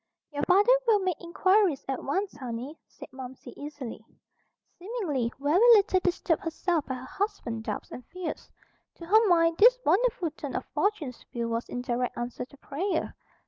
"Your 0.33 0.41
father 0.47 0.71
will 0.87 0.97
make 0.97 1.21
inquiries 1.21 1.85
at 1.87 2.03
once, 2.03 2.35
honey," 2.35 2.75
said 2.87 3.09
Momsey 3.11 3.53
easily, 3.55 4.03
seemingly 4.79 5.31
very 5.39 5.59
little 5.75 5.99
disturbed 5.99 6.41
herself 6.43 6.87
by 6.87 6.95
her 6.95 7.05
husband's 7.05 7.67
doubts 7.67 7.91
and 7.91 8.03
fears. 8.07 8.49
To 8.95 9.05
her 9.05 9.27
mind 9.27 9.59
this 9.59 9.77
wonderful 9.85 10.31
turn 10.31 10.55
of 10.55 10.65
fortune's 10.73 11.23
wheel 11.35 11.49
was 11.49 11.69
in 11.69 11.83
direct 11.83 12.17
answer 12.17 12.45
to 12.45 12.57
prayer. 12.57 13.13